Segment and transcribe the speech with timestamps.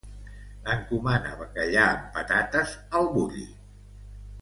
[0.75, 3.47] Encomana bacallà amb patates al Bulli.